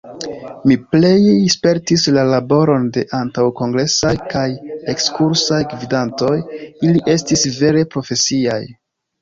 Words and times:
Mi 0.69 0.75
plej 0.93 1.17
spertis 1.55 2.05
la 2.15 2.23
laboron 2.29 2.87
de 2.95 3.03
antaŭkongresaj 3.17 4.13
kaj 4.33 4.47
ekskursaj 4.95 5.61
gvidantoj: 5.75 6.33
ili 6.89 7.05
estis 7.17 7.47
vere 7.61 7.87
profesiaj. 7.95 8.61